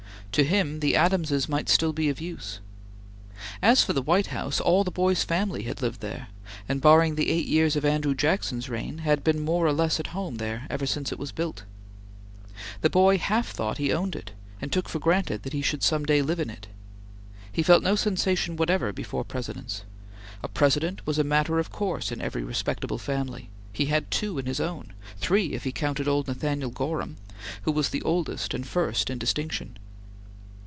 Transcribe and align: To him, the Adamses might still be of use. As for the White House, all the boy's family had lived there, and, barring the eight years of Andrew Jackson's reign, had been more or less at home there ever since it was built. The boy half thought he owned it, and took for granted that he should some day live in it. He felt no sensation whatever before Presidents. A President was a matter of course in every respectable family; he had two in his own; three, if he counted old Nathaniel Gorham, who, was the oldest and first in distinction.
To 0.35 0.45
him, 0.45 0.79
the 0.79 0.95
Adamses 0.95 1.49
might 1.49 1.67
still 1.67 1.91
be 1.91 2.07
of 2.07 2.21
use. 2.21 2.61
As 3.61 3.83
for 3.83 3.91
the 3.91 4.01
White 4.01 4.27
House, 4.27 4.61
all 4.61 4.85
the 4.85 4.89
boy's 4.89 5.25
family 5.25 5.63
had 5.63 5.81
lived 5.81 5.99
there, 5.99 6.29
and, 6.69 6.79
barring 6.79 7.15
the 7.15 7.27
eight 7.29 7.47
years 7.47 7.75
of 7.75 7.83
Andrew 7.83 8.15
Jackson's 8.15 8.69
reign, 8.69 8.99
had 8.99 9.25
been 9.25 9.41
more 9.41 9.65
or 9.65 9.73
less 9.73 9.99
at 9.99 10.07
home 10.15 10.35
there 10.37 10.67
ever 10.69 10.85
since 10.85 11.11
it 11.11 11.19
was 11.19 11.33
built. 11.33 11.65
The 12.79 12.89
boy 12.89 13.17
half 13.17 13.49
thought 13.49 13.77
he 13.77 13.91
owned 13.91 14.15
it, 14.15 14.31
and 14.61 14.71
took 14.71 14.87
for 14.87 14.99
granted 14.99 15.43
that 15.43 15.51
he 15.51 15.61
should 15.61 15.83
some 15.83 16.05
day 16.05 16.21
live 16.21 16.39
in 16.39 16.49
it. 16.49 16.67
He 17.51 17.61
felt 17.61 17.83
no 17.83 17.97
sensation 17.97 18.55
whatever 18.55 18.93
before 18.93 19.25
Presidents. 19.25 19.83
A 20.43 20.47
President 20.47 21.05
was 21.05 21.19
a 21.19 21.25
matter 21.25 21.59
of 21.59 21.71
course 21.73 22.09
in 22.09 22.21
every 22.21 22.45
respectable 22.45 22.97
family; 22.99 23.49
he 23.73 23.87
had 23.87 24.09
two 24.09 24.39
in 24.39 24.45
his 24.45 24.61
own; 24.61 24.93
three, 25.17 25.47
if 25.51 25.65
he 25.65 25.73
counted 25.73 26.07
old 26.07 26.29
Nathaniel 26.29 26.71
Gorham, 26.71 27.17
who, 27.63 27.71
was 27.73 27.89
the 27.89 28.01
oldest 28.03 28.53
and 28.53 28.65
first 28.65 29.09
in 29.09 29.17
distinction. 29.17 29.77